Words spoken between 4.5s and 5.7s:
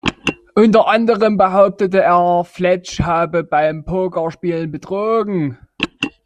betrogen.